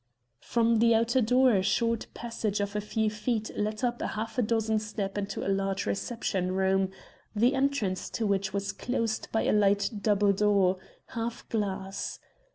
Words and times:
From 0.39 0.79
the 0.79 0.95
outer 0.95 1.21
door 1.21 1.51
a 1.51 1.61
short 1.61 2.07
passage 2.15 2.59
of 2.59 2.75
a 2.75 2.81
few 2.81 3.07
feet 3.07 3.51
led 3.55 3.83
up 3.83 4.01
half 4.01 4.39
a 4.39 4.41
dozen 4.41 4.79
steps 4.79 5.19
into 5.19 5.45
a 5.45 5.55
large 5.55 5.85
reception 5.85 6.53
room, 6.53 6.89
the 7.35 7.53
entrance 7.53 8.09
to 8.17 8.25
which 8.25 8.51
was 8.51 8.71
closed 8.73 9.27
by 9.31 9.43
a 9.43 9.53
light 9.53 9.91
double 10.01 10.33
door, 10.33 10.79
half 11.09 11.47
glass. 11.49 12.17